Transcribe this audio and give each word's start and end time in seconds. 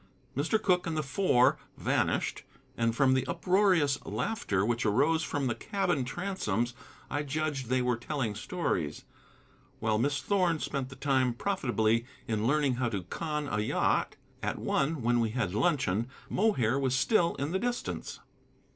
Mr. 0.35 0.59
Cooke 0.59 0.87
and 0.87 0.97
the 0.97 1.03
Four 1.03 1.59
vanished, 1.77 2.41
and 2.75 2.95
from 2.95 3.13
the 3.13 3.23
uproarious 3.27 4.03
laughter 4.03 4.65
which 4.65 4.83
arose 4.83 5.21
from 5.21 5.45
the 5.45 5.53
cabin 5.53 6.05
transoms 6.05 6.73
I 7.11 7.21
judged 7.21 7.67
they 7.67 7.83
were 7.83 7.97
telling 7.97 8.33
stories. 8.33 9.03
While 9.79 9.99
Miss 9.99 10.19
Thorn 10.19 10.57
spent 10.57 10.89
the 10.89 10.95
time 10.95 11.35
profitably 11.35 12.07
in 12.27 12.47
learning 12.47 12.77
how 12.77 12.89
to 12.89 13.03
conn 13.03 13.47
a 13.47 13.59
yacht. 13.59 14.15
At 14.41 14.57
one, 14.57 15.03
when 15.03 15.19
we 15.19 15.29
had 15.29 15.53
luncheon, 15.53 16.07
Mohair 16.31 16.79
was 16.79 16.95
still 16.95 17.35
in 17.35 17.51
the 17.51 17.59
distance. 17.59 18.21